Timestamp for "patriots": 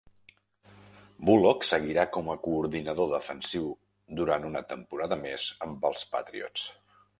6.17-6.69